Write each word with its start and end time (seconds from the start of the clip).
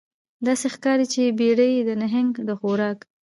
داسې 0.45 0.65
ښکاري 0.75 1.05
چې 1.13 1.35
بیړۍ 1.39 1.73
د 1.81 1.89
نهنګ 2.01 2.31
د 2.47 2.49
خوراک 2.59 2.99